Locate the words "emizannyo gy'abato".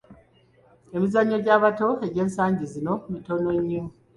0.95-1.87